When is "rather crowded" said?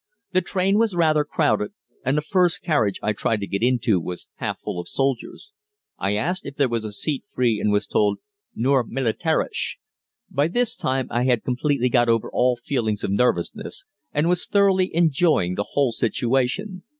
0.95-1.73